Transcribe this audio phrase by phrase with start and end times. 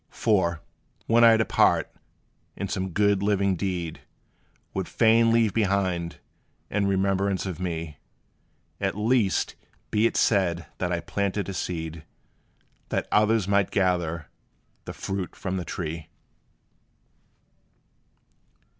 [0.09, 0.61] For,
[1.05, 1.93] when I depart,
[2.57, 4.01] and some good, living deed
[4.73, 6.17] Would fain leave behind,
[6.71, 7.99] in remembrance of me,
[8.79, 9.53] At least,
[9.91, 12.03] be it said that I planted a seed,
[12.89, 14.27] That others might gather
[14.85, 16.09] the fruit from the tree!